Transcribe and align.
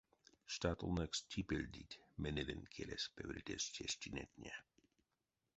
Штатолнэкс 0.53 1.19
типельдить 1.31 1.99
менеленть 2.21 2.69
келес 2.77 3.05
певердезь 3.15 3.71
тештинетне. 3.77 4.55